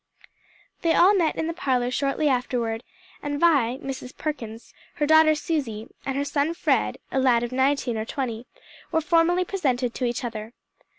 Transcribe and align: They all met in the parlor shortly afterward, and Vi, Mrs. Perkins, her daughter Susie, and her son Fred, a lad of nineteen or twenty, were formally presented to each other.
They 0.81 0.95
all 0.95 1.13
met 1.13 1.35
in 1.35 1.45
the 1.45 1.53
parlor 1.53 1.91
shortly 1.91 2.27
afterward, 2.27 2.83
and 3.21 3.39
Vi, 3.39 3.77
Mrs. 3.83 4.17
Perkins, 4.17 4.73
her 4.95 5.05
daughter 5.05 5.35
Susie, 5.35 5.89
and 6.07 6.17
her 6.17 6.25
son 6.25 6.55
Fred, 6.55 6.97
a 7.11 7.19
lad 7.19 7.43
of 7.43 7.51
nineteen 7.51 7.99
or 7.99 8.05
twenty, 8.05 8.47
were 8.91 8.99
formally 9.01 9.45
presented 9.45 9.93
to 9.93 10.05
each 10.05 10.23
other. 10.23 10.53